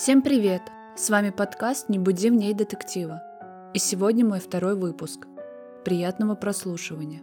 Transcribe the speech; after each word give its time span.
Всем 0.00 0.22
привет! 0.22 0.62
С 0.96 1.10
вами 1.10 1.30
подкаст 1.30 1.88
«Не 1.88 1.98
буди 1.98 2.30
в 2.30 2.34
ней 2.34 2.54
детектива». 2.54 3.20
И 3.74 3.80
сегодня 3.80 4.24
мой 4.24 4.38
второй 4.38 4.76
выпуск. 4.76 5.26
Приятного 5.84 6.36
прослушивания. 6.36 7.20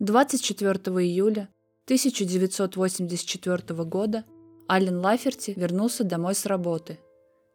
Двадцать 0.00 0.42
четвертого 0.42 1.04
июля 1.04 1.48
1984 1.84 3.84
года 3.84 4.24
Ален 4.68 4.98
Лаферти 4.98 5.54
вернулся 5.56 6.02
домой 6.02 6.34
с 6.34 6.46
работы 6.46 6.98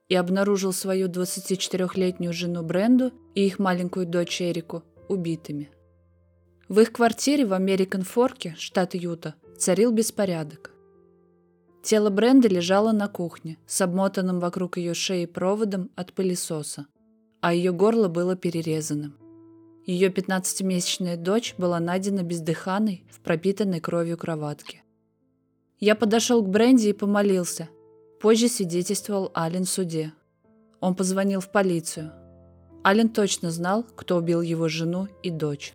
и 0.08 0.16
обнаружил 0.16 0.72
свою 0.72 1.10
24-летнюю 1.10 2.32
жену 2.32 2.64
Бренду 2.64 3.12
и 3.36 3.46
их 3.46 3.60
маленькую 3.60 4.06
дочь 4.06 4.42
Эрику 4.42 4.84
убитыми. 5.14 5.72
В 6.70 6.80
их 6.80 6.92
квартире 6.92 7.46
в 7.46 7.54
Американ-Форке, 7.54 8.56
штат 8.58 8.96
Юта, 8.96 9.36
царил 9.58 9.92
беспорядок. 9.92 10.72
Тело 11.84 12.10
Бренды 12.10 12.48
лежало 12.48 12.92
на 12.94 13.08
кухне, 13.08 13.58
с 13.68 13.82
обмотанным 13.82 14.40
вокруг 14.40 14.78
ее 14.78 14.94
шеи 14.94 15.26
проводом 15.26 15.92
от 15.96 16.14
пылесоса, 16.14 16.88
а 17.42 17.54
ее 17.54 17.74
горло 17.74 18.08
было 18.08 18.36
перерезанным. 18.36 19.16
Ее 19.86 20.10
15-месячная 20.10 21.18
дочь 21.18 21.56
была 21.58 21.80
найдена 21.82 22.24
бездыханной 22.24 23.06
в 23.12 23.20
пропитанной 23.20 23.82
кровью 23.82 24.18
кроватке. 24.18 24.82
Я 25.80 25.96
подошел 25.96 26.42
к 26.42 26.48
Бренди 26.48 26.88
и 26.88 26.94
помолился. 26.94 27.68
Позже 28.22 28.48
свидетельствовал 28.48 29.32
Ален 29.36 29.66
в 29.66 29.70
суде. 29.70 30.14
Он 30.80 30.96
позвонил 30.96 31.42
в 31.42 31.52
полицию– 31.52 32.14
Ален 32.86 33.10
точно 33.10 33.52
знал, 33.52 33.84
кто 33.96 34.18
убил 34.18 34.42
его 34.42 34.68
жену 34.68 35.08
и 35.22 35.30
дочь. 35.30 35.74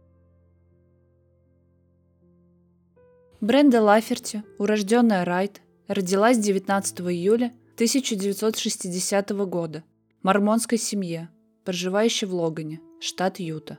Бренда 3.41 3.81
Лаферти, 3.81 4.43
урожденная 4.59 5.25
Райт, 5.25 5.63
родилась 5.87 6.39
19 6.39 7.01
июля 7.03 7.53
1960 7.75 9.31
года 9.47 9.85
в 10.21 10.25
мормонской 10.25 10.77
семье, 10.77 11.31
проживающей 11.65 12.27
в 12.27 12.35
Логане, 12.35 12.81
штат 13.01 13.39
Юта. 13.39 13.79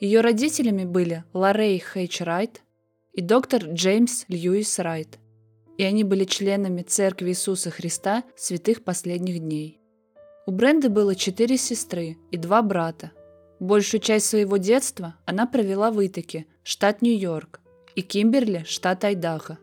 Ее 0.00 0.20
родителями 0.20 0.84
были 0.84 1.24
Лоррей 1.32 1.78
Хейч 1.78 2.20
Райт 2.20 2.62
и 3.12 3.20
доктор 3.20 3.64
Джеймс 3.64 4.24
Льюис 4.26 4.78
Райт, 4.80 5.20
и 5.78 5.84
они 5.84 6.02
были 6.02 6.24
членами 6.24 6.82
Церкви 6.82 7.30
Иисуса 7.30 7.70
Христа 7.70 8.24
святых 8.36 8.82
последних 8.82 9.38
дней. 9.38 9.81
У 10.44 10.50
Бренды 10.50 10.88
было 10.88 11.14
четыре 11.14 11.56
сестры 11.56 12.18
и 12.32 12.36
два 12.36 12.62
брата. 12.62 13.12
Большую 13.60 14.00
часть 14.00 14.26
своего 14.26 14.56
детства 14.56 15.14
она 15.24 15.46
провела 15.46 15.92
в 15.92 16.04
Итаке, 16.04 16.46
штат 16.64 17.00
Нью-Йорк, 17.00 17.60
и 17.94 18.02
Кимберли, 18.02 18.64
штат 18.66 19.04
Айдахо. 19.04 19.58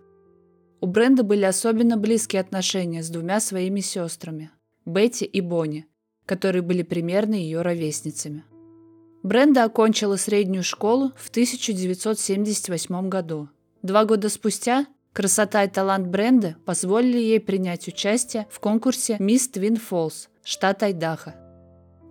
У 0.80 0.88
Бренды 0.88 1.24
были 1.24 1.44
особенно 1.44 1.98
близкие 1.98 2.40
отношения 2.40 3.04
с 3.04 3.10
двумя 3.10 3.42
своими 3.42 3.82
сестрами– 3.82 4.52
Бетти 4.86 5.26
и 5.26 5.42
Бонни, 5.42 5.86
которые 6.26 6.62
были 6.62 6.84
примерно 6.84 7.36
ее 7.36 7.62
ровесницами. 7.62 8.46
Бренда 9.22 9.66
окончила 9.66 10.16
среднюю 10.16 10.64
школу 10.64 11.12
в 11.18 11.30
1978 11.30 13.10
году. 13.10 13.50
Два 13.82 14.06
года 14.06 14.30
спустя 14.30 14.88
красота 15.12 15.66
и 15.66 15.70
талант 15.70 16.08
Бренды 16.08 16.56
позволили 16.64 17.18
ей 17.18 17.42
принять 17.42 17.90
участие 17.90 18.48
в 18.50 18.62
конкурсе 18.62 19.18
«Мисс 19.20 19.50
Твин 19.50 19.76
Фолс», 19.76 20.30
штат 20.50 20.82
Айдахо. 20.82 21.36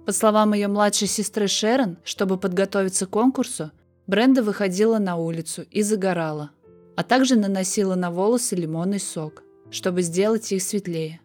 По 0.07 0.13
словам 0.13 0.55
ее 0.55 0.69
младшей 0.69 1.09
сестры 1.09 1.49
Шерон, 1.49 1.99
чтобы 2.05 2.39
подготовиться 2.39 3.07
к 3.07 3.11
конкурсу, 3.11 3.73
Бренда 4.07 4.45
выходила 4.45 4.99
на 4.99 5.17
улицу 5.17 5.63
и 5.63 5.83
загорала, 5.83 6.53
а 6.97 7.03
также 7.03 7.35
наносила 7.35 7.97
на 7.97 8.13
волосы 8.13 8.55
лимонный 8.55 9.01
сок, 9.01 9.43
чтобы 9.73 10.03
сделать 10.03 10.53
их 10.53 10.63
светлее. 10.63 11.21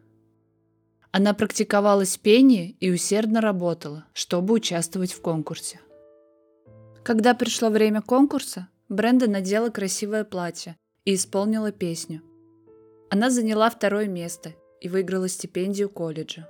Она 1.12 1.36
практиковалась 1.36 2.18
в 2.18 2.20
и 2.80 2.92
усердно 2.92 3.42
работала, 3.42 4.06
чтобы 4.14 4.56
участвовать 4.56 5.14
в 5.14 5.22
конкурсе. 5.22 5.82
Когда 7.04 7.36
пришло 7.36 7.70
время 7.70 8.02
конкурса, 8.02 8.70
Бренда 8.90 9.30
надела 9.30 9.70
красивое 9.70 10.24
платье 10.24 10.78
и 11.06 11.14
исполнила 11.14 11.72
песню. 11.72 12.24
Она 13.12 13.30
заняла 13.30 13.70
второе 13.70 14.08
место 14.08 14.54
и 14.82 14.90
выиграла 14.90 15.30
стипендию 15.30 15.92
колледжа. 15.92 16.50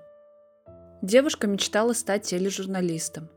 Девушка 1.03 1.47
мечтала 1.47 1.91
стать 1.91 2.23
тележурналистом. 2.23 3.27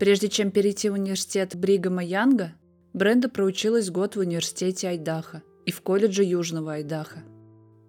Прежде 0.00 0.28
чем 0.28 0.50
перейти 0.50 0.90
в 0.90 0.94
университет 0.94 1.54
Бригама 1.54 2.02
Янга, 2.02 2.54
Бренда 2.92 3.28
проучилась 3.28 3.88
год 3.88 4.16
в 4.16 4.18
университете 4.18 4.88
Айдаха 4.88 5.44
и 5.64 5.70
в 5.70 5.80
колледже 5.80 6.24
Южного 6.24 6.72
Айдаха. 6.72 7.20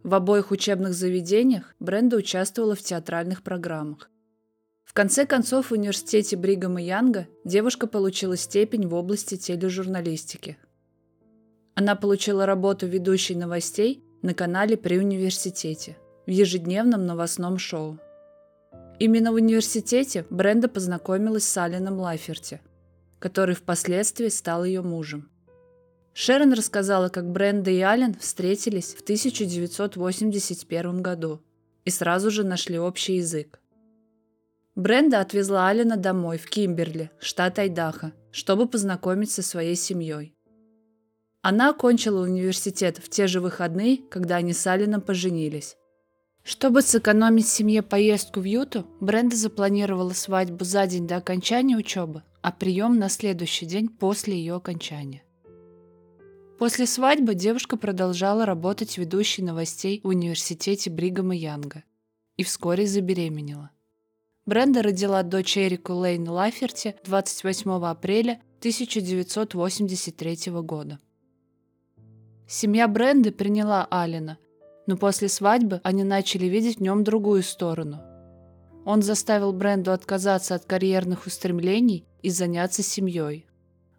В 0.04 0.14
обоих 0.14 0.52
учебных 0.52 0.94
заведениях 0.94 1.74
Бренда 1.80 2.18
участвовала 2.18 2.76
в 2.76 2.84
театральных 2.84 3.42
программах. 3.42 4.12
В 4.84 4.94
конце 4.94 5.26
концов, 5.26 5.72
в 5.72 5.74
университете 5.74 6.38
Бригама 6.38 6.80
Янга 6.80 7.28
девушка 7.44 7.88
получила 7.88 8.38
степень 8.38 8.88
в 8.88 8.94
области 8.94 9.38
тележурналистики. 9.38 10.60
Она 11.74 11.96
получила 11.96 12.46
работу 12.46 12.86
ведущей 12.86 13.34
новостей 13.34 14.04
на 14.22 14.36
канале 14.36 14.78
при 14.78 15.00
университете 15.00 15.98
в 16.28 16.30
ежедневном 16.30 17.08
новостном 17.08 17.58
шоу. 17.58 17.98
Именно 19.00 19.32
в 19.32 19.36
университете 19.36 20.26
Бренда 20.30 20.68
познакомилась 20.68 21.46
с 21.46 21.58
Алином 21.58 22.00
Лайферти, 22.00 22.60
который 23.20 23.56
впоследствии 23.56 24.28
стал 24.28 24.66
ее 24.66 24.82
мужем. 24.82 25.30
Шерон 26.14 26.52
рассказала, 26.52 27.08
как 27.08 27.32
Бренда 27.32 27.72
и 27.72 27.80
Ален 27.80 28.14
встретились 28.16 28.94
в 28.94 29.02
1981 29.02 31.02
году 31.02 31.42
и 31.86 31.90
сразу 31.90 32.30
же 32.30 32.44
нашли 32.44 32.78
общий 32.78 33.16
язык. 33.16 33.62
Бренда 34.76 35.22
отвезла 35.22 35.70
Алина 35.70 35.96
домой 35.96 36.38
в 36.38 36.50
Кимберли, 36.50 37.10
штат 37.20 37.58
Айдахо, 37.58 38.12
чтобы 38.32 38.68
познакомить 38.68 39.32
со 39.32 39.42
своей 39.42 39.76
семьей. 39.76 40.36
Она 41.42 41.70
окончила 41.70 42.22
университет 42.22 42.98
в 42.98 43.10
те 43.10 43.28
же 43.28 43.40
выходные, 43.40 44.00
когда 44.10 44.36
они 44.36 44.52
с 44.52 44.68
Алином 44.68 45.00
поженились. 45.00 45.78
Чтобы 46.44 46.82
сэкономить 46.82 47.48
семье 47.48 47.82
поездку 47.82 48.40
в 48.40 48.44
Юту, 48.44 48.88
Бренда 49.00 49.36
запланировала 49.36 50.14
свадьбу 50.14 50.64
за 50.66 50.88
день 50.88 51.08
до 51.08 51.18
окончания 51.18 51.78
учебы, 51.78 52.24
а 52.42 52.52
прием 52.52 52.98
на 52.98 53.10
следующий 53.10 53.66
день 53.66 53.90
после 53.90 54.38
ее 54.38 54.56
окончания. 54.56 55.24
После 56.58 56.86
свадьбы 56.88 57.36
девушка 57.36 57.78
продолжала 57.78 58.46
работать 58.46 58.98
ведущей 58.98 59.44
новостей 59.44 60.02
в 60.04 60.08
университете 60.08 60.90
Бригама 60.90 61.36
Янга 61.36 61.84
и 62.36 62.44
вскоре 62.44 62.86
забеременела. 62.86 63.72
Бренда 64.46 64.82
родила 64.82 65.22
дочь 65.24 65.58
Эрику 65.58 65.94
Лейн 65.94 66.28
Лаферти 66.28 66.96
28 67.06 67.72
апреля 67.86 68.42
1983 68.60 70.52
года. 70.64 71.00
Семья 72.48 72.88
Бренды 72.88 73.32
приняла 73.32 73.88
Алина– 73.90 74.38
но 74.90 74.98
после 74.98 75.30
свадьбы 75.30 75.82
они 75.84 76.04
начали 76.04 76.48
видеть 76.48 76.78
в 76.78 76.82
нем 76.82 77.04
другую 77.04 77.44
сторону. 77.44 78.02
Он 78.86 79.04
заставил 79.04 79.54
Бренду 79.54 79.92
отказаться 79.92 80.56
от 80.56 80.66
карьерных 80.66 81.28
устремлений 81.28 82.08
и 82.24 82.32
заняться 82.32 82.82
семьей. 82.82 83.46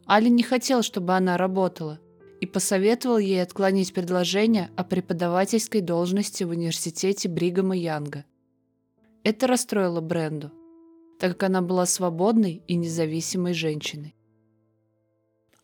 Али 0.05 0.29
не 0.29 0.43
хотел, 0.43 0.83
чтобы 0.83 1.15
она 1.15 1.37
работала, 1.37 2.01
и 2.41 2.47
посоветовал 2.47 3.19
ей 3.19 3.41
отклонить 3.41 3.95
предложение 3.95 4.71
о 4.75 4.83
преподавательской 4.83 5.81
должности 5.81 6.43
в 6.43 6.51
университете 6.51 7.29
Бригама 7.29 7.77
Янга. 7.77 8.25
Это 9.23 9.47
расстроило 9.47 10.01
Бренду, 10.01 10.51
так 11.21 11.35
как 11.35 11.45
она 11.45 11.63
была 11.63 11.87
свободной 11.87 12.65
и 12.67 12.75
независимой 12.75 13.55
женщиной. 13.55 14.17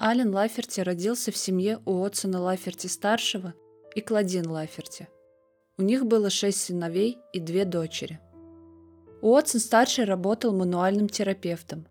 Ален 0.00 0.32
Лаферти 0.32 0.82
родился 0.82 1.32
в 1.32 1.36
семье 1.36 1.80
Уотсона 1.84 2.40
Лаферти-старшего 2.40 3.54
и 3.96 4.00
Кладин 4.00 4.48
Лаферти. 4.48 5.08
У 5.78 5.82
них 5.82 6.06
было 6.06 6.30
шесть 6.30 6.62
сыновей 6.62 7.18
и 7.34 7.40
две 7.40 7.66
дочери. 7.66 8.18
Уотсон-старший 9.20 10.04
работал 10.04 10.54
мануальным 10.54 11.08
терапевтом, 11.08 11.86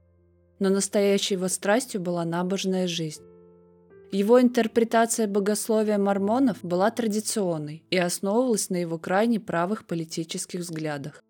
но 0.58 0.70
настоящей 0.70 1.36
его 1.36 1.48
страстью 1.50 2.02
была 2.02 2.26
набожная 2.26 2.88
жизнь. 2.88 3.22
Его 4.12 4.42
интерпретация 4.42 5.28
богословия 5.28 5.98
мормонов 5.98 6.64
была 6.64 6.90
традиционной 6.90 7.84
и 7.90 7.98
основывалась 7.98 8.70
на 8.70 8.78
его 8.78 8.98
крайне 8.98 9.40
правых 9.40 9.86
политических 9.86 10.62
взглядах. 10.62 11.24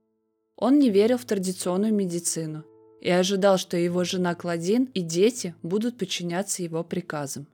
Он 0.56 0.80
не 0.80 0.90
верил 0.90 1.18
в 1.18 1.26
традиционную 1.26 1.94
медицину 1.94 2.64
и 3.02 3.10
ожидал, 3.10 3.58
что 3.58 3.76
его 3.76 4.04
жена 4.04 4.36
Кладин 4.36 4.86
и 4.94 5.02
дети 5.02 5.56
будут 5.64 5.98
подчиняться 5.98 6.64
его 6.64 6.84
приказам. 6.84 7.48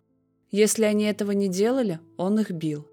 Если 0.52 0.84
они 0.84 1.06
этого 1.06 1.32
не 1.32 1.48
делали, 1.48 2.00
он 2.18 2.40
их 2.40 2.52
бил. 2.52 2.91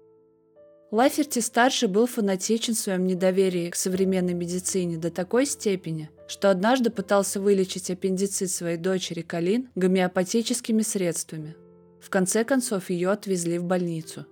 Лаферти-старший 0.91 1.87
был 1.87 2.07
фанатичен 2.07 2.73
в 2.73 2.79
своем 2.79 3.05
недоверии 3.05 3.69
к 3.69 3.75
современной 3.75 4.33
медицине 4.33 4.97
до 4.97 5.11
такой 5.11 5.45
степени, 5.45 6.09
что 6.27 6.49
однажды 6.49 6.89
пытался 6.89 7.39
вылечить 7.39 7.91
аппендицит 7.91 8.49
своей 8.49 8.77
дочери 8.77 9.21
Калин 9.21 9.69
гомеопатическими 9.75 10.81
средствами. 10.81 11.55
В 12.01 12.09
конце 12.09 12.43
концов 12.43 12.89
ее 12.89 13.11
отвезли 13.11 13.59
в 13.59 13.65
больницу. 13.65 14.25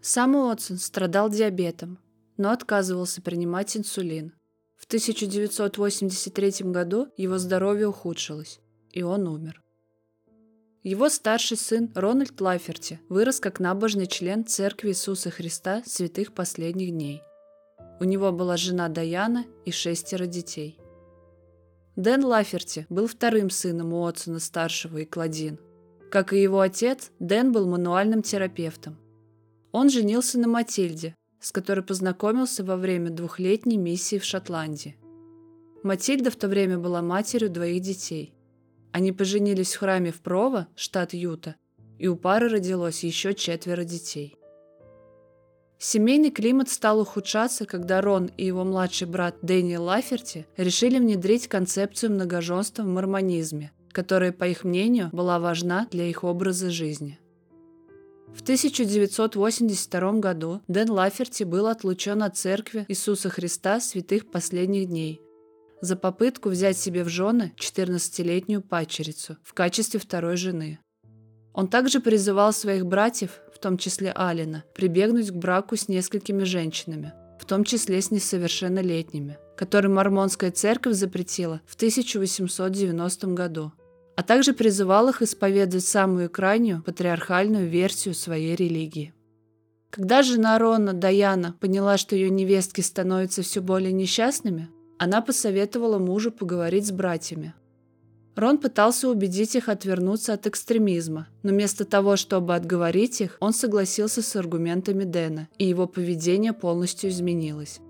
Сам 0.00 0.36
Уотсон 0.36 0.78
страдал 0.78 1.28
диабетом, 1.28 1.98
но 2.36 2.52
отказывался 2.52 3.20
принимать 3.20 3.76
инсулин. 3.76 4.32
В 4.76 4.86
1983 4.86 6.70
году 6.70 7.08
его 7.16 7.38
здоровье 7.38 7.88
ухудшилось, 7.88 8.60
и 8.92 9.02
он 9.02 9.26
умер. 9.26 9.60
Его 10.82 11.10
старший 11.10 11.58
сын 11.58 11.90
Рональд 11.94 12.40
Лаферти 12.40 13.00
вырос 13.10 13.38
как 13.38 13.60
набожный 13.60 14.06
член 14.06 14.46
Церкви 14.46 14.88
Иисуса 14.88 15.30
Христа 15.30 15.82
святых 15.84 16.32
последних 16.32 16.90
дней. 16.90 17.22
У 18.00 18.04
него 18.04 18.32
была 18.32 18.56
жена 18.56 18.88
Даяна 18.88 19.44
и 19.66 19.72
шестеро 19.72 20.24
детей. 20.24 20.78
Дэн 21.96 22.24
Лаферти 22.24 22.86
был 22.88 23.08
вторым 23.08 23.50
сыном 23.50 23.92
Уотсона-старшего 23.92 24.98
и 24.98 25.04
Кладин. 25.04 25.58
Как 26.10 26.32
и 26.32 26.40
его 26.40 26.60
отец, 26.60 27.10
Дэн 27.18 27.52
был 27.52 27.68
мануальным 27.68 28.22
терапевтом. 28.22 28.96
Он 29.72 29.90
женился 29.90 30.38
на 30.38 30.48
Матильде, 30.48 31.14
с 31.40 31.52
которой 31.52 31.84
познакомился 31.84 32.64
во 32.64 32.76
время 32.76 33.10
двухлетней 33.10 33.76
миссии 33.76 34.18
в 34.18 34.24
Шотландии. 34.24 34.96
Матильда 35.82 36.30
в 36.30 36.36
то 36.36 36.48
время 36.48 36.78
была 36.78 37.02
матерью 37.02 37.50
двоих 37.50 37.82
детей– 37.82 38.34
они 38.92 39.12
поженились 39.12 39.74
в 39.74 39.78
храме 39.78 40.12
в 40.12 40.20
Прово, 40.20 40.68
штат 40.74 41.14
Юта, 41.14 41.56
и 41.98 42.08
у 42.08 42.16
пары 42.16 42.48
родилось 42.48 43.04
еще 43.04 43.34
четверо 43.34 43.84
детей. 43.84 44.36
Семейный 45.78 46.30
климат 46.30 46.68
стал 46.68 47.00
ухудшаться, 47.00 47.64
когда 47.64 48.02
Рон 48.02 48.30
и 48.36 48.44
его 48.44 48.64
младший 48.64 49.06
брат 49.06 49.36
Дэниел 49.40 49.84
Лаферти 49.84 50.46
решили 50.56 50.98
внедрить 50.98 51.48
концепцию 51.48 52.12
многоженства 52.12 52.82
в 52.82 52.86
мормонизме, 52.86 53.72
которая, 53.90 54.32
по 54.32 54.44
их 54.46 54.64
мнению, 54.64 55.08
была 55.12 55.38
важна 55.38 55.88
для 55.90 56.04
их 56.04 56.22
образа 56.22 56.70
жизни. 56.70 57.18
В 58.34 58.42
1982 58.42 60.12
году 60.20 60.60
Дэн 60.68 60.90
Лаферти 60.90 61.44
был 61.44 61.66
отлучен 61.66 62.22
от 62.22 62.36
церкви 62.36 62.84
Иисуса 62.88 63.30
Христа 63.30 63.80
святых 63.80 64.30
последних 64.30 64.86
дней 64.86 65.22
за 65.80 65.96
попытку 65.96 66.48
взять 66.48 66.78
себе 66.78 67.04
в 67.04 67.08
жены 67.08 67.52
14-летнюю 67.56 68.62
падчерицу 68.62 69.36
в 69.42 69.54
качестве 69.54 70.00
второй 70.00 70.36
жены. 70.36 70.78
Он 71.52 71.68
также 71.68 72.00
призывал 72.00 72.52
своих 72.52 72.86
братьев, 72.86 73.40
в 73.54 73.58
том 73.58 73.76
числе 73.76 74.12
Алина, 74.12 74.64
прибегнуть 74.74 75.30
к 75.30 75.34
браку 75.34 75.76
с 75.76 75.88
несколькими 75.88 76.44
женщинами, 76.44 77.12
в 77.38 77.44
том 77.44 77.64
числе 77.64 78.00
с 78.00 78.10
несовершеннолетними, 78.10 79.38
которые 79.56 79.90
Мормонская 79.90 80.50
церковь 80.50 80.94
запретила 80.94 81.60
в 81.66 81.74
1890 81.74 83.26
году, 83.28 83.72
а 84.16 84.22
также 84.22 84.52
призывал 84.52 85.08
их 85.08 85.22
исповедовать 85.22 85.84
самую 85.84 86.30
крайнюю 86.30 86.82
патриархальную 86.82 87.68
версию 87.68 88.14
своей 88.14 88.54
религии. 88.54 89.14
Когда 89.90 90.22
жена 90.22 90.56
Рона, 90.58 90.92
Даяна, 90.92 91.56
поняла, 91.58 91.96
что 91.96 92.14
ее 92.14 92.30
невестки 92.30 92.80
становятся 92.80 93.42
все 93.42 93.60
более 93.60 93.92
несчастными, 93.92 94.68
она 95.00 95.22
посоветовала 95.22 95.98
мужу 95.98 96.30
поговорить 96.30 96.86
с 96.86 96.90
братьями. 96.92 97.54
Рон 98.36 98.58
пытался 98.58 99.08
убедить 99.08 99.56
их 99.56 99.70
отвернуться 99.70 100.34
от 100.34 100.46
экстремизма, 100.46 101.26
но 101.42 101.52
вместо 101.52 101.86
того, 101.86 102.16
чтобы 102.16 102.54
отговорить 102.54 103.22
их, 103.22 103.38
он 103.40 103.54
согласился 103.54 104.20
с 104.20 104.36
аргументами 104.36 105.04
Дэна, 105.04 105.48
и 105.56 105.64
его 105.64 105.86
поведение 105.86 106.52
полностью 106.52 107.08
изменилось. 107.08 107.80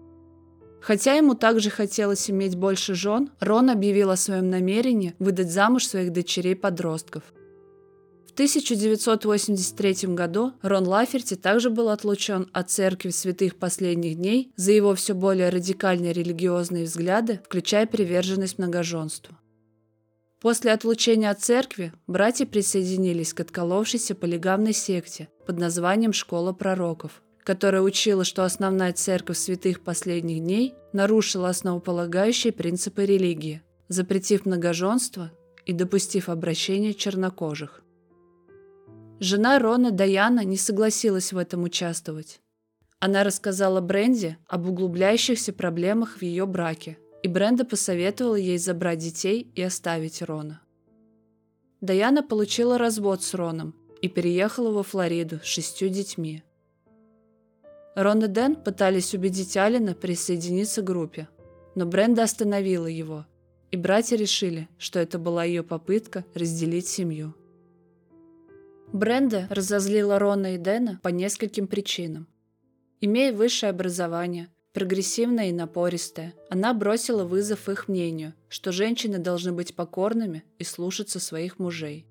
Хотя 0.81 1.15
ему 1.15 1.35
также 1.35 1.69
хотелось 1.69 2.31
иметь 2.31 2.55
больше 2.55 2.95
жен, 2.95 3.31
Рон 3.41 3.71
объявил 3.71 4.11
о 4.11 4.17
своем 4.17 4.49
намерении 4.49 5.17
выдать 5.19 5.51
замуж 5.51 5.87
своих 5.87 6.13
дочерей-подростков– 6.13 7.25
в 8.31 8.33
1983 8.33 10.15
году 10.15 10.53
Рон 10.63 10.87
Лаферти 10.87 11.35
также 11.35 11.69
был 11.69 11.89
отлучен 11.89 12.49
от 12.53 12.71
церкви 12.71 13.11
святых 13.11 13.57
последних 13.57 14.15
дней 14.15 14.53
за 14.55 14.71
его 14.71 14.95
все 14.95 15.15
более 15.15 15.49
радикальные 15.49 16.13
религиозные 16.13 16.85
взгляды, 16.85 17.41
включая 17.45 17.87
приверженность 17.87 18.59
многоженству. 18.59 19.37
После 20.41 20.71
отлучения 20.71 21.29
от 21.29 21.41
церкви 21.41 21.93
братья 22.07 22.47
присоединились 22.47 23.35
к 23.35 23.41
отколовшейся 23.41 24.15
полигамной 24.15 24.75
секте 24.75 25.29
под 25.45 25.59
названием 25.59 26.13
«Школа 26.13 26.53
пророков», 26.53 27.23
которая 27.43 27.83
учила, 27.83 28.23
что 28.23 28.45
основная 28.45 28.93
церковь 28.93 29.39
святых 29.39 29.81
последних 29.81 30.39
дней 30.39 30.75
нарушила 30.93 31.49
основополагающие 31.49 32.53
принципы 32.53 33.07
религии, 33.07 33.63
запретив 33.89 34.47
многоженство 34.47 35.33
и 35.67 35.73
допустив 35.73 36.29
обращение 36.29 36.95
чернокожих. 36.95 37.83
Жена 39.23 39.59
Рона 39.59 39.91
Даяна 39.91 40.45
не 40.45 40.57
согласилась 40.57 41.35
в 41.35 41.37
этом 41.37 41.65
участвовать. 41.65 42.41
Она 43.01 43.23
рассказала 43.23 43.83
Бренди 43.83 44.39
об 44.47 44.67
углубляющихся 44.67 45.53
проблемах 45.53 46.17
в 46.17 46.23
ее 46.23 46.47
браке, 46.47 46.97
и 47.23 47.29
Бренда 47.29 47.67
посоветовала 47.67 48.37
ей 48.37 48.57
забрать 48.57 48.99
детей 48.99 49.53
и 49.55 49.61
оставить 49.61 50.23
Рона. 50.23 50.63
Даяна 51.83 52.23
получила 52.23 52.79
развод 52.79 53.23
с 53.23 53.35
Роном 53.35 53.75
и 54.01 54.09
переехала 54.09 54.71
во 54.71 54.83
Флориду 54.83 55.39
с 55.41 55.45
шестью 55.45 55.91
детьми. 55.91 56.43
Рон 57.95 58.25
и 58.25 58.27
Дэн 58.27 58.57
пытались 58.57 59.13
убедить 59.13 59.55
Алина 59.59 59.93
присоединиться 59.95 60.81
к 60.81 60.87
группе, 60.87 61.29
но 61.75 61.85
Бренда 61.85 62.23
остановила 62.23 62.87
его, 62.87 63.27
и 63.71 63.77
братья 63.77 64.17
решили, 64.17 64.71
что 64.79 64.99
это 64.99 65.19
была 65.19 65.45
ее 65.45 65.63
попытка 65.63 66.25
разделить 66.35 66.89
семью. 66.89 67.35
Бренда 68.93 69.47
разозлила 69.51 70.19
Рона 70.19 70.55
и 70.55 70.59
Дэна 70.59 70.99
по 71.03 71.09
нескольким 71.09 71.67
причинам. 71.69 72.27
Имея 73.01 73.33
высшее 73.33 73.71
образование, 73.71 74.49
прогрессивное 74.73 75.51
и 75.51 75.53
напористое, 75.53 76.35
она 76.49 76.75
бросила 76.75 77.23
вызов 77.25 77.69
их 77.69 77.87
мнению, 77.87 78.35
что 78.49 78.73
женщины 78.73 79.19
должны 79.19 79.53
быть 79.53 79.77
покорными 79.77 80.43
и 80.59 80.65
слушаться 80.65 81.21
своих 81.21 81.61
мужей. 81.61 82.09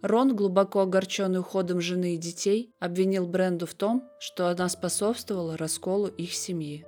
Рон, 0.00 0.34
глубоко 0.34 0.80
огорченный 0.80 1.40
уходом 1.40 1.82
жены 1.82 2.14
и 2.14 2.18
детей, 2.18 2.72
обвинил 2.78 3.26
Бренду 3.26 3.66
в 3.66 3.74
том, 3.74 4.08
что 4.18 4.48
она 4.48 4.70
способствовала 4.70 5.58
расколу 5.58 6.06
их 6.08 6.32
семьи. 6.32 6.86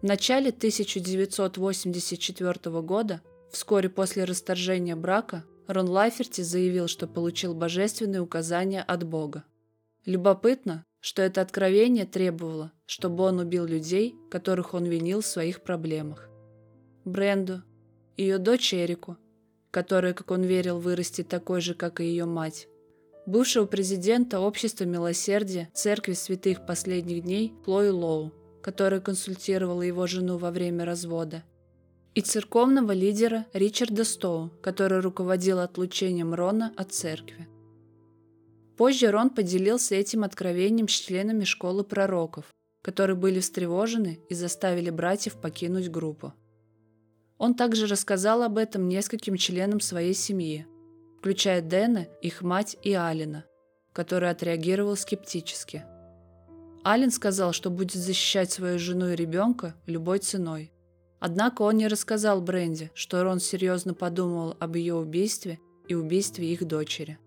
В 0.00 0.02
начале 0.02 0.48
1984 0.48 2.82
года, 2.82 3.20
вскоре 3.50 3.90
после 3.90 4.24
расторжения 4.24 4.96
брака, 4.96 5.44
Рон 5.66 5.88
Лайферти 5.88 6.42
заявил, 6.42 6.86
что 6.86 7.06
получил 7.06 7.54
божественные 7.54 8.20
указания 8.20 8.82
от 8.82 9.04
Бога. 9.04 9.44
Любопытно, 10.04 10.84
что 11.00 11.22
это 11.22 11.40
откровение 11.40 12.04
требовало, 12.04 12.72
чтобы 12.86 13.24
он 13.24 13.38
убил 13.38 13.64
людей, 13.64 14.14
которых 14.30 14.74
он 14.74 14.84
винил 14.84 15.20
в 15.20 15.26
своих 15.26 15.62
проблемах. 15.62 16.28
Бренду, 17.04 17.62
ее 18.16 18.38
дочь 18.38 18.72
Эрику, 18.72 19.16
которая, 19.70 20.14
как 20.14 20.30
он 20.30 20.42
верил, 20.42 20.78
вырастет 20.78 21.28
такой 21.28 21.60
же, 21.60 21.74
как 21.74 22.00
и 22.00 22.04
ее 22.04 22.24
мать, 22.24 22.68
бывшего 23.26 23.66
президента 23.66 24.40
Общества 24.40 24.84
Милосердия 24.84 25.68
Церкви 25.74 26.14
Святых 26.14 26.64
Последних 26.64 27.24
Дней 27.24 27.52
Хлою 27.64 27.96
Лоу, 27.96 28.32
которая 28.62 29.00
консультировала 29.00 29.82
его 29.82 30.06
жену 30.06 30.38
во 30.38 30.50
время 30.50 30.84
развода, 30.84 31.44
и 32.16 32.22
церковного 32.22 32.92
лидера 32.92 33.44
Ричарда 33.52 34.02
Стоу, 34.02 34.50
который 34.62 35.00
руководил 35.00 35.60
отлучением 35.60 36.32
Рона 36.32 36.72
от 36.74 36.92
церкви. 36.92 37.46
Позже 38.78 39.10
Рон 39.10 39.28
поделился 39.28 39.94
этим 39.94 40.24
откровением 40.24 40.88
с 40.88 40.92
членами 40.92 41.44
школы 41.44 41.84
пророков, 41.84 42.46
которые 42.82 43.16
были 43.16 43.40
встревожены 43.40 44.18
и 44.30 44.34
заставили 44.34 44.88
братьев 44.88 45.34
покинуть 45.34 45.90
группу. 45.90 46.32
Он 47.36 47.54
также 47.54 47.86
рассказал 47.86 48.42
об 48.42 48.56
этом 48.56 48.88
нескольким 48.88 49.36
членам 49.36 49.80
своей 49.80 50.14
семьи, 50.14 50.66
включая 51.18 51.60
Дэна, 51.60 52.06
их 52.22 52.40
мать 52.40 52.78
и 52.82 52.94
Алина, 52.94 53.44
который 53.92 54.30
отреагировал 54.30 54.96
скептически. 54.96 55.84
Ален 56.82 57.10
сказал, 57.10 57.52
что 57.52 57.68
будет 57.68 58.00
защищать 58.00 58.50
свою 58.50 58.78
жену 58.78 59.10
и 59.10 59.16
ребенка 59.16 59.74
любой 59.84 60.20
ценой. 60.20 60.72
Однако 61.18 61.62
он 61.62 61.76
не 61.76 61.88
рассказал 61.88 62.40
Бренди, 62.40 62.90
что 62.94 63.22
Рон 63.22 63.40
серьезно 63.40 63.94
подумывал 63.94 64.56
об 64.60 64.76
ее 64.76 64.94
убийстве 64.94 65.58
и 65.88 65.94
убийстве 65.94 66.52
их 66.52 66.66
дочери. 66.66 67.18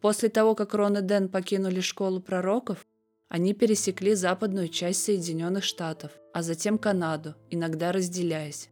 После 0.00 0.28
того, 0.28 0.54
как 0.54 0.74
Рон 0.74 0.98
и 0.98 1.00
Дэн 1.00 1.28
покинули 1.28 1.80
школу 1.80 2.20
пророков, 2.20 2.86
они 3.28 3.54
пересекли 3.54 4.14
западную 4.14 4.68
часть 4.68 5.02
Соединенных 5.02 5.64
Штатов, 5.64 6.12
а 6.32 6.42
затем 6.42 6.78
Канаду, 6.78 7.34
иногда 7.50 7.90
разделяясь. 7.90 8.68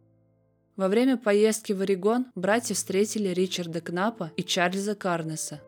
Во 0.75 0.87
время 0.87 1.17
поездки 1.17 1.73
в 1.73 1.81
Орегон 1.81 2.27
братья 2.35 2.73
встретили 2.73 3.29
Ричарда 3.29 3.81
Кнапа 3.81 4.31
и 4.37 4.43
Чарльза 4.43 4.95
Карнеса. 4.95 5.61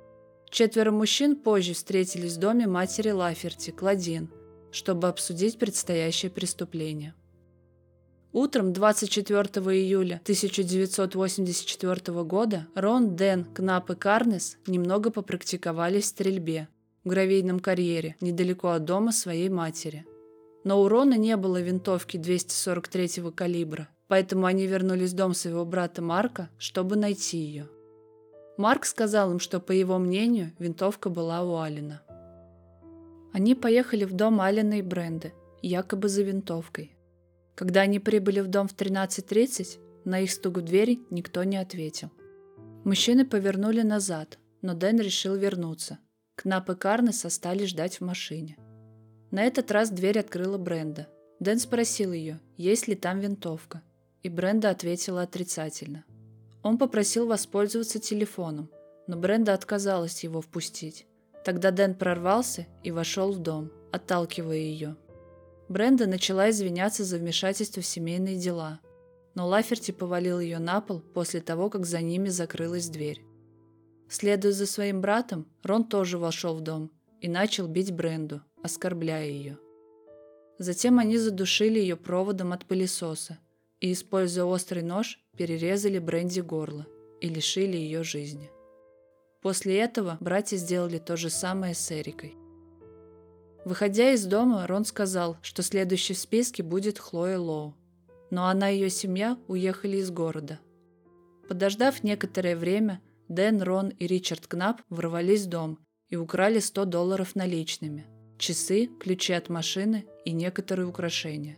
Четверо 0.50 0.91
мужчин 0.91 1.36
позже 1.36 1.74
встретились 1.74 2.38
в 2.38 2.39
доме 2.39 2.65
матери 2.67 3.10
Лаферти, 3.10 3.72
Кладин, 3.72 4.32
чтобы 4.72 5.08
обсудить 5.08 5.60
предстоящее 5.60 6.32
преступление. 6.32 7.13
Утром 8.36 8.74
24 8.74 9.44
июля 9.77 10.20
1984 10.22 12.24
года 12.24 12.68
Рон, 12.75 13.15
Дэн, 13.15 13.46
Кнап 13.46 13.89
и 13.92 13.96
Карнес 13.96 14.58
немного 14.68 15.10
попрактиковались 15.10 16.04
в 16.04 16.08
стрельбе 16.08 16.68
в 17.06 17.10
гравийном 17.12 17.62
карьере 17.62 18.18
недалеко 18.20 18.72
от 18.72 18.84
дома 18.84 19.13
своей 19.13 19.48
матери. 19.48 20.06
Но 20.65 20.82
у 20.82 20.89
Рона 20.89 21.13
не 21.13 21.38
было 21.38 21.62
винтовки 21.62 22.18
243 22.18 23.32
калибра, 23.34 23.88
поэтому 24.10 24.48
они 24.48 24.68
вернулись 24.68 25.13
в 25.13 25.15
дом 25.15 25.34
своего 25.34 25.63
брата 25.63 26.01
Марка, 26.01 26.50
чтобы 26.58 26.98
найти 26.98 27.38
ее. 27.38 27.70
Марк 28.58 28.84
сказал 28.84 29.32
им, 29.32 29.39
что, 29.39 29.62
по 29.62 29.72
его 29.72 29.98
мнению, 29.98 30.51
винтовка 30.60 31.10
была 31.10 31.42
у 31.42 31.58
Алина. 31.58 32.01
Они 33.32 33.56
поехали 33.56 34.04
в 34.04 34.12
дом 34.12 34.42
Алина 34.42 34.80
и 34.80 34.82
Бренды, 34.82 35.32
якобы 35.62 36.10
за 36.10 36.24
винтовкой. 36.24 36.95
Когда 37.56 37.82
они 37.82 38.00
прибыли 38.00 38.42
в 38.42 38.48
дом 38.48 38.68
в 38.68 38.76
13.30, 38.76 39.80
на 40.04 40.20
их 40.20 40.32
стук 40.32 40.58
в 40.58 40.62
дверь 40.62 41.00
никто 41.10 41.44
не 41.44 41.58
ответил. 41.58 42.12
Мужчины 42.84 43.26
повернули 43.26 43.82
назад, 43.82 44.38
но 44.62 44.74
Дэн 44.74 45.00
решил 45.00 45.36
вернуться. 45.36 46.00
Кнап 46.36 46.70
и 46.70 46.76
Карнес 46.76 47.26
остались 47.26 47.70
ждать 47.70 48.00
в 48.00 48.02
машине. 48.02 48.58
На 49.32 49.44
этот 49.44 49.72
раз 49.72 49.90
дверь 49.90 50.20
открыла 50.20 50.58
Бренда. 50.58 51.08
Дэн 51.40 51.60
спросил 51.60 52.12
ее, 52.12 52.40
есть 52.58 52.88
ли 52.88 52.96
там 52.96 53.20
винтовка, 53.20 53.82
и 54.22 54.30
Бренда 54.30 54.70
ответила 54.70 55.24
отрицательно. 55.24 56.06
Он 56.62 56.78
попросил 56.78 57.28
воспользоваться 57.28 58.00
телефоном, 58.00 58.70
но 59.08 59.18
Бренда 59.18 59.54
отказалась 59.54 60.24
его 60.24 60.42
впустить. 60.42 61.08
Тогда 61.44 61.72
Дэн 61.72 61.96
прорвался 61.96 62.66
и 62.84 62.92
вошел 62.92 63.32
в 63.32 63.40
дом, 63.40 63.72
отталкивая 63.92 64.58
ее. 64.58 64.96
Бренда 65.67 66.05
начала 66.05 66.50
извиняться 66.50 67.03
за 67.03 67.17
вмешательство 67.17 67.81
в 67.81 67.86
семейные 67.86 68.38
дела, 68.38 68.79
но 69.34 69.48
Лаферти 69.48 69.91
повалил 69.91 70.39
ее 70.39 70.60
на 70.60 70.79
пол 70.79 71.00
после 71.00 71.41
того, 71.41 71.69
как 71.69 71.86
за 71.86 72.01
ними 72.01 72.29
закрылась 72.29 72.88
дверь. 72.88 73.25
Следуя 74.07 74.51
за 74.51 74.67
своим 74.67 75.01
братом, 75.01 75.48
Рон 75.63 75.84
тоже 75.84 76.17
вошел 76.17 76.55
в 76.55 76.62
дом 76.62 76.91
и 77.19 77.27
начал 77.27 77.67
бить 77.67 77.91
Бренду, 77.91 78.41
оскорбляя 78.62 79.27
ее. 79.27 79.57
Затем 80.60 81.00
они 81.00 81.17
задушили 81.17 81.79
ее 81.79 81.98
проводом 81.98 82.53
от 82.53 82.65
пылесоса 82.65 83.39
и, 83.79 83.91
используя 83.91 84.45
острый 84.45 84.84
нож, 84.84 85.19
перерезали 85.36 85.98
Бренди 86.00 86.39
горло 86.41 86.86
и 87.19 87.27
лишили 87.27 87.75
ее 87.75 88.03
жизни. 88.03 88.51
После 89.41 89.79
этого 89.79 90.17
братья 90.22 90.57
сделали 90.57 91.00
то 91.00 91.17
же 91.17 91.29
самое 91.29 91.74
с 91.74 91.91
Эрикой. 91.91 92.36
Выходя 93.65 94.12
из 94.12 94.24
дома, 94.25 94.67
Рон 94.67 94.86
сказал, 94.86 95.38
что 95.41 95.63
следующей 95.63 96.13
в 96.13 96.19
списке 96.19 96.62
будет 96.62 97.00
Хлоя 97.00 97.39
Лоу. 97.39 97.75
Но 98.29 98.48
она 98.48 98.69
и 98.69 98.75
ее 98.75 98.91
семья 98.91 99.39
уехали 99.48 99.98
из 99.98 100.12
города. 100.12 100.60
Подождав 101.50 102.03
некоторое 102.03 102.55
время, 102.55 103.01
Дэн, 103.27 103.63
Рон 103.63 103.89
и 103.89 104.05
Ричард 104.05 104.45
Кнап 104.45 104.84
ворвались 104.89 105.45
в 105.45 105.50
дом 105.50 105.79
и 106.10 106.15
украли 106.15 106.60
100 106.60 106.86
долларов 106.86 107.36
наличными, 107.36 108.05
часы, 108.38 108.88
ключи 109.00 109.34
от 109.34 109.50
машины 109.50 110.05
и 110.25 110.31
некоторые 110.31 110.86
украшения. 110.86 111.57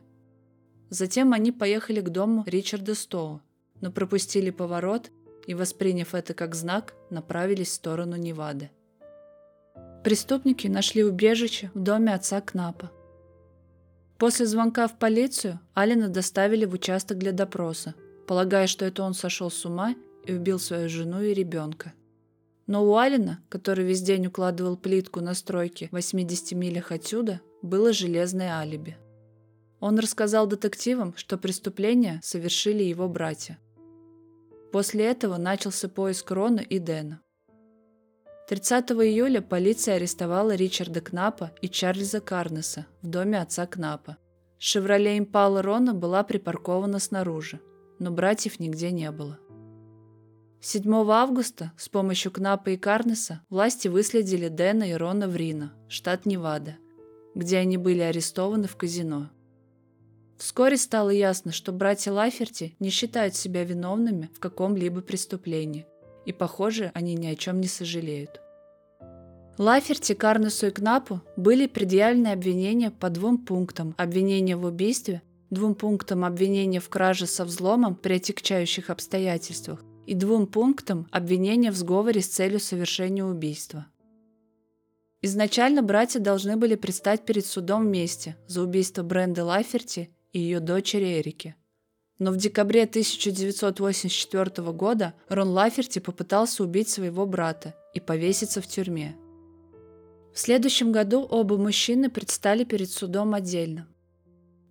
Затем 0.89 1.33
они 1.33 1.51
поехали 1.51 1.99
к 1.99 2.07
дому 2.07 2.45
Ричарда 2.47 2.95
Стоу, 2.95 3.41
но 3.81 3.91
пропустили 3.91 4.49
поворот 4.49 5.11
и, 5.45 5.53
восприняв 5.53 6.15
это 6.15 6.33
как 6.33 6.55
знак, 6.55 6.93
направились 7.09 7.67
в 7.67 7.73
сторону 7.73 8.15
Невады. 8.15 8.71
Преступники 10.07 10.67
нашли 10.67 11.03
убежище 11.03 11.69
в 11.73 11.79
доме 11.79 12.13
отца 12.13 12.39
Кнапа. 12.39 12.89
После 14.17 14.45
звонка 14.45 14.87
в 14.87 14.97
полицию 14.97 15.59
Алина 15.73 16.07
доставили 16.07 16.63
в 16.63 16.71
участок 16.71 17.17
для 17.17 17.33
допроса, 17.33 17.93
полагая, 18.25 18.67
что 18.67 18.85
это 18.85 19.03
он 19.03 19.13
сошел 19.13 19.51
с 19.51 19.65
ума 19.65 19.95
и 20.23 20.33
убил 20.33 20.59
свою 20.59 20.87
жену 20.87 21.21
и 21.21 21.33
ребенка. 21.33 21.91
Но 22.67 22.85
у 22.85 22.95
Алина, 22.95 23.43
который 23.49 23.83
весь 23.83 24.01
день 24.01 24.27
укладывал 24.27 24.77
плитку 24.77 25.19
на 25.19 25.33
стройке 25.33 25.89
в 25.89 25.95
80 25.95 26.53
милях 26.53 26.93
отсюда, 26.93 27.41
было 27.61 27.91
железное 27.91 28.53
алиби. 28.53 28.95
Он 29.81 29.99
рассказал 29.99 30.47
детективам, 30.47 31.15
что 31.17 31.37
преступление 31.37 32.21
совершили 32.23 32.81
его 32.81 33.09
братья. 33.09 33.59
После 34.71 35.03
этого 35.03 35.35
начался 35.35 35.89
поиск 35.89 36.31
Рона 36.31 36.61
и 36.61 36.79
Дэна. 36.79 37.19
30 38.47 38.91
июля 38.91 39.41
полиция 39.41 39.95
арестовала 39.95 40.55
Ричарда 40.55 41.01
Кнапа 41.01 41.51
и 41.61 41.67
Чарльза 41.67 42.21
Карнеса 42.21 42.85
в 43.01 43.07
доме 43.07 43.41
отца 43.41 43.67
Кнапа. 43.67 44.15
«Шевроле 44.57 45.17
Импала 45.17 45.61
Рона» 45.61 45.93
была 45.93 46.23
припаркована 46.23 46.99
снаружи, 46.99 47.59
но 47.99 48.09
братьев 48.09 48.61
нигде 48.61 48.91
не 48.91 49.11
было. 49.11 49.37
7 50.61 50.89
августа 51.11 51.73
с 51.77 51.89
помощью 51.89 52.31
Кнапа 52.31 52.69
и 52.69 52.77
Карнеса 52.77 53.41
власти 53.49 53.89
выследили 53.89 54.47
Дэна 54.47 54.91
и 54.91 54.93
Рона 54.93 55.27
в 55.27 55.35
Рино, 55.35 55.73
штат 55.89 56.25
Невада, 56.25 56.77
где 57.35 57.57
они 57.57 57.75
были 57.75 57.99
арестованы 57.99 58.69
в 58.69 58.77
казино. 58.77 59.29
Вскоре 60.37 60.77
стало 60.77 61.09
ясно, 61.09 61.51
что 61.51 61.73
братья 61.73 62.13
Лаферти 62.13 62.77
не 62.79 62.91
считают 62.91 63.35
себя 63.35 63.65
виновными 63.65 64.29
в 64.33 64.39
каком-либо 64.39 65.01
преступлении– 65.01 65.85
и, 66.27 66.33
похоже, 66.33 66.91
они 66.93 67.15
ни 67.15 67.25
о 67.25 67.35
чем 67.35 67.61
не 67.61 67.67
сожалеют. 67.67 68.41
Лаферти, 69.57 70.13
Карнесу 70.13 70.67
и 70.67 70.71
Кнапу 70.71 71.21
были 71.37 71.67
предъявлены 71.67 72.27
обвинения 72.27 72.91
по 72.91 73.09
двум 73.09 73.37
пунктам 73.39 73.95
обвинения 73.97 74.57
в 74.57 74.65
убийстве, 74.65 75.21
двум 75.49 75.73
пунктам 75.73 76.25
обвинения 76.25 76.81
в 76.81 76.89
краже 76.89 77.27
со 77.27 77.45
взломом 77.45 77.95
при 77.95 78.15
отягчающих 78.15 78.89
обстоятельствах 78.89 79.83
и 80.05 80.13
двум 80.13 80.47
пунктам 80.47 81.07
обвинения 81.11 81.71
в 81.71 81.77
сговоре 81.77 82.21
с 82.21 82.27
целью 82.27 82.59
совершения 82.59 83.23
убийства. 83.23 83.87
Изначально 85.21 85.81
братья 85.81 86.19
должны 86.19 86.57
были 86.57 86.75
предстать 86.75 87.25
перед 87.25 87.45
судом 87.45 87.85
вместе 87.87 88.35
за 88.47 88.61
убийство 88.61 89.01
Бренды 89.01 89.43
Лаферти 89.43 90.11
и 90.33 90.39
ее 90.39 90.59
дочери 90.59 91.19
Эрики– 91.19 91.55
но 92.19 92.31
в 92.31 92.37
декабре 92.37 92.83
1984 92.83 94.71
года 94.71 95.13
Рон 95.29 95.49
Лаферти 95.49 95.99
попытался 95.99 96.63
убить 96.63 96.89
своего 96.89 97.25
брата 97.25 97.75
и 97.93 97.99
повеситься 97.99 98.61
в 98.61 98.67
тюрьме. 98.67 99.15
В 100.33 100.39
следующем 100.39 100.91
году 100.91 101.21
оба 101.21 101.57
мужчины 101.57 102.09
предстали 102.09 102.63
перед 102.63 102.91
судом 102.91 103.33
отдельно. 103.33 103.87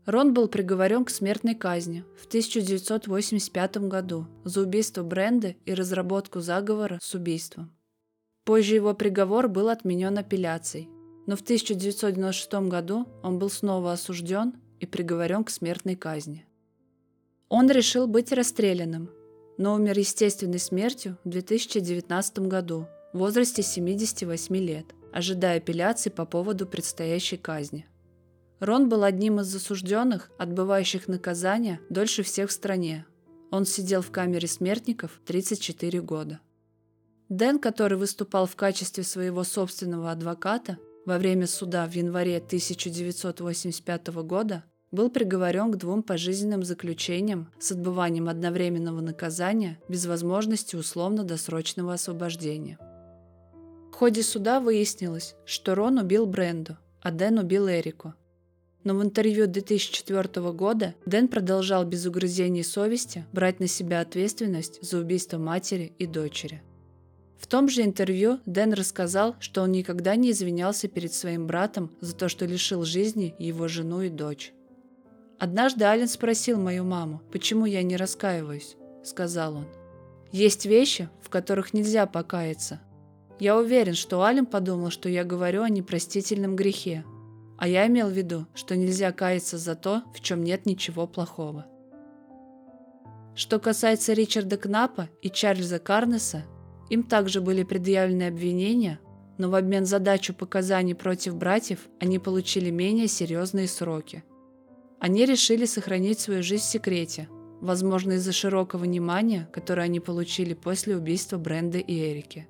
Рон 0.07 0.33
был 0.33 0.47
приговорен 0.47 1.05
к 1.05 1.11
смертной 1.11 1.57
казни 1.57 2.05
в 2.17 2.27
1985 2.27 3.79
году 3.89 4.29
за 4.45 4.61
убийство 4.61 5.03
Бренды 5.03 5.57
и 5.65 5.75
разработку 5.75 6.41
заговора 6.41 7.01
с 7.03 7.15
убийством. 7.15 7.77
Позже 8.45 8.77
его 8.77 8.95
приговор 8.95 9.49
был 9.49 9.69
отменен 9.69 10.17
апелляцией, 10.17 10.89
но 11.27 11.35
в 11.35 11.41
1996 11.41 12.69
году 12.69 13.09
он 13.25 13.41
был 13.41 13.51
снова 13.51 13.93
осужден 13.93 14.55
и 14.79 14.87
приговорен 14.87 15.43
к 15.43 15.51
смертной 15.51 15.97
казни. 15.97 16.47
Он 17.49 17.71
решил 17.71 18.09
быть 18.09 18.33
расстрелянным, 18.33 19.11
но 19.57 19.75
умер 19.75 19.99
естественной 19.99 20.59
смертью 20.59 21.17
в 21.25 21.29
2019 21.29 22.41
году 22.41 22.89
в 23.13 23.19
возрасте 23.19 23.63
78 23.63 24.57
лет, 24.57 24.87
ожидая 25.13 25.59
апелляции 25.59 26.11
по 26.11 26.27
поводу 26.27 26.67
предстоящей 26.67 27.37
казни. 27.37 27.87
Рон 28.59 28.89
был 28.89 29.05
одним 29.05 29.41
из 29.41 29.47
засужденных, 29.47 30.31
отбывающих 30.39 31.07
наказание 31.07 31.81
дольше 31.89 32.25
всех 32.25 32.51
в 32.51 32.53
стране. 32.53 33.07
Он 33.53 33.65
сидел 33.65 34.03
в 34.03 34.11
камере 34.11 34.49
смертников 34.49 35.21
34 35.25 36.01
года. 36.01 36.41
Дэн, 37.29 37.61
который 37.61 37.97
выступал 37.97 38.47
в 38.47 38.57
качестве 38.57 39.05
своего 39.05 39.45
собственного 39.45 40.11
адвоката 40.11 40.79
во 41.05 41.19
время 41.19 41.47
суда 41.47 41.87
в 41.87 41.93
январе 41.93 42.39
1985 42.39 44.09
года, 44.25 44.65
был 44.97 45.11
приговорен 45.11 45.71
к 45.71 45.77
двум 45.77 46.03
пожизненным 46.03 46.65
заключениям 46.65 47.53
с 47.61 47.71
отбыванием 47.71 48.29
одновременного 48.29 49.01
наказания 49.01 49.79
без 49.89 50.07
возможности 50.07 50.75
условно-досрочного 50.75 51.93
освобождения. 51.93 52.79
В 53.93 53.95
ходе 53.95 54.23
суда 54.23 54.59
выяснилось, 54.59 55.37
что 55.45 55.75
Рон 55.75 55.99
убил 55.99 56.27
Бренду, 56.27 56.79
а 57.03 57.13
Дэн 57.13 57.39
убил 57.39 57.69
Эрику. 57.69 58.15
Но 58.85 58.95
в 58.95 59.03
интервью 59.03 59.47
2004 59.47 60.53
года 60.53 60.95
Дэн 61.05 61.29
продолжал 61.29 61.85
без 61.85 62.07
угрызений 62.07 62.65
совести 62.65 63.27
брать 63.33 63.61
на 63.61 63.67
себя 63.67 64.01
ответственность 64.01 64.83
за 64.83 64.99
убийство 64.99 65.39
матери 65.39 65.93
и 65.99 66.07
дочери. 66.07 66.63
В 67.39 67.47
том 67.47 67.69
же 67.69 67.83
интервью 67.83 68.41
Дэн 68.47 68.73
рассказал, 68.73 69.37
что 69.41 69.63
он 69.63 69.73
никогда 69.73 70.17
не 70.17 70.31
извинялся 70.31 70.89
перед 70.89 71.13
своим 71.13 71.47
братом 71.47 71.91
за 72.01 72.15
то, 72.15 72.29
что 72.29 72.47
лишил 72.47 72.85
жизни 72.85 73.35
его 73.39 73.69
жену 73.69 74.01
и 74.03 74.09
дочь. 74.09 74.55
Однажды 75.39 75.85
Ален 75.85 76.09
спросил 76.09 76.59
мою 76.59 76.85
маму, 76.85 77.21
почему 77.31 77.67
я 77.67 77.83
не 77.83 77.97
раскаиваюсь, 77.97 78.77
сказал 79.05 79.57
он. 79.57 79.67
Есть 80.33 80.65
вещи, 80.65 81.11
в 81.21 81.29
которых 81.29 81.75
нельзя 81.75 82.07
покаяться. 82.07 82.81
Я 83.39 83.59
уверен, 83.59 83.95
что 83.95 84.23
Ален 84.23 84.47
подумал, 84.47 84.91
что 84.91 85.11
я 85.11 85.25
говорю 85.25 85.63
о 85.63 85.69
непростительном 85.69 86.57
грехе, 86.57 87.05
а 87.59 87.69
я 87.69 87.87
имел 87.87 88.09
в 88.09 88.13
виду, 88.13 88.47
что 88.55 88.77
нельзя 88.77 89.13
каяться 89.13 89.59
за 89.59 89.75
то, 89.75 90.03
в 90.15 90.21
чем 90.21 90.43
нет 90.43 90.65
ничего 90.65 91.07
плохого. 91.07 91.67
Что 93.35 93.59
касается 93.59 94.15
Ричарда 94.15 94.57
Кнапа 94.57 95.11
и 95.21 95.29
Чарльза 95.29 95.79
Карнеса, 95.79 96.45
им 96.89 97.03
также 97.03 97.43
были 97.43 97.63
предъявлены 97.63 98.29
обвинения, 98.29 98.99
но 99.37 99.51
в 99.51 99.55
обмен 99.55 99.85
за 99.85 99.99
дачу 99.99 100.33
показаний 100.33 100.95
против 100.95 101.37
братьев 101.37 101.81
они 102.01 102.19
получили 102.19 102.71
менее 102.71 103.09
серьезные 103.09 103.69
сроки. 103.69 104.25
Они 104.99 105.27
решили 105.27 105.67
сохранить 105.67 106.21
свою 106.21 106.43
жизнь 106.43 106.65
в 106.65 106.67
секрете, 106.67 107.29
возможно 107.61 108.13
из-за 108.13 108.33
широкого 108.33 108.83
внимания, 108.83 109.49
которое 109.53 109.83
они 109.83 110.01
получили 110.01 110.55
после 110.55 110.97
убийства 110.97 111.37
Бренды 111.37 111.81
и 111.81 112.13
Эрики. 112.13 112.49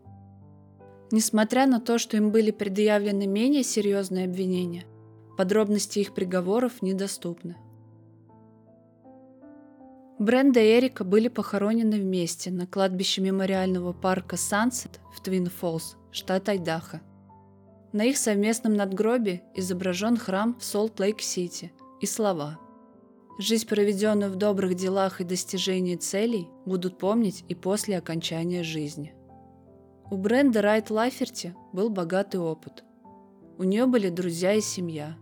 Несмотря 1.10 1.66
на 1.66 1.80
то, 1.80 1.98
что 1.98 2.16
им 2.16 2.30
были 2.30 2.50
предъявлены 2.50 3.26
менее 3.26 3.62
серьезные 3.62 4.24
обвинения, 4.24 4.84
подробности 5.36 6.00
их 6.00 6.14
приговоров 6.14 6.82
недоступны. 6.82 7.56
Бренда 10.18 10.60
и 10.60 10.78
Эрика 10.78 11.04
были 11.04 11.28
похоронены 11.28 12.00
вместе 12.00 12.50
на 12.50 12.66
кладбище 12.66 13.20
мемориального 13.20 13.92
парка 13.92 14.36
Сансет 14.36 14.98
в 15.14 15.20
Твин 15.20 15.46
Фоллс, 15.46 15.96
штат 16.10 16.48
Айдахо. 16.48 17.02
На 17.92 18.04
их 18.04 18.16
совместном 18.16 18.74
надгробии 18.74 19.42
изображен 19.54 20.16
храм 20.16 20.56
в 20.58 20.64
Солт-Лейк-Сити 20.64 21.72
и 22.00 22.06
слова 22.06 22.58
«Жизнь, 23.38 23.66
проведенную 23.66 24.32
в 24.32 24.36
добрых 24.36 24.74
делах 24.74 25.20
и 25.20 25.24
достижении 25.24 25.96
целей, 25.96 26.48
будут 26.64 26.98
помнить 26.98 27.44
и 27.48 27.54
после 27.54 27.98
окончания 27.98 28.62
жизни». 28.62 29.14
У 30.10 30.16
Бренды 30.16 30.60
Райт 30.60 30.90
Лаферти 30.90 31.54
был 31.72 31.90
богатый 31.90 32.40
опыт. 32.40 32.84
У 33.58 33.64
нее 33.64 33.86
были 33.86 34.08
друзья 34.08 34.54
и 34.54 34.60
семья. 34.60 35.16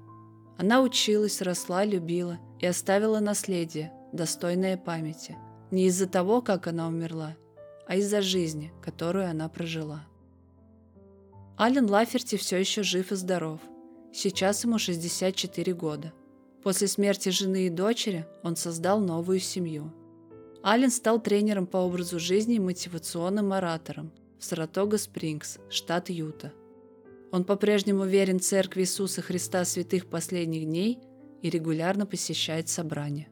Она 0.58 0.82
училась, 0.82 1.40
росла, 1.40 1.84
любила 1.84 2.38
и 2.60 2.66
оставила 2.66 3.18
наследие, 3.20 3.92
достойное 4.12 4.76
памяти. 4.76 5.36
Не 5.70 5.86
из-за 5.86 6.06
того, 6.06 6.42
как 6.42 6.66
она 6.66 6.86
умерла, 6.86 7.34
а 7.86 7.96
из-за 7.96 8.20
жизни, 8.20 8.72
которую 8.82 9.28
она 9.28 9.48
прожила. 9.48 10.06
Ален 11.58 11.88
Лаферти 11.88 12.36
все 12.36 12.58
еще 12.58 12.82
жив 12.82 13.10
и 13.10 13.16
здоров. 13.16 13.60
Сейчас 14.12 14.64
ему 14.64 14.78
64 14.78 15.72
года. 15.72 16.12
После 16.64 16.88
смерти 16.88 17.28
жены 17.28 17.66
и 17.66 17.70
дочери 17.70 18.26
он 18.42 18.56
создал 18.56 18.98
новую 18.98 19.38
семью. 19.38 19.92
Ален 20.64 20.90
стал 20.90 21.20
тренером 21.20 21.66
по 21.66 21.76
образу 21.76 22.18
жизни 22.18 22.54
и 22.54 22.58
мотивационным 22.58 23.52
оратором 23.52 24.10
в 24.38 24.44
Саратога-Спрингс, 24.44 25.58
штат 25.68 26.08
Юта. 26.08 26.54
Он 27.32 27.44
по-прежнему 27.44 28.06
верен 28.06 28.40
Церкви 28.40 28.80
Иисуса 28.80 29.20
Христа 29.20 29.66
святых 29.66 30.06
последних 30.06 30.64
дней 30.64 31.00
и 31.42 31.50
регулярно 31.50 32.06
посещает 32.06 32.70
собрания. 32.70 33.28